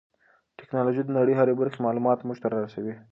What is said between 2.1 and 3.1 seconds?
موږ ته را رسوي.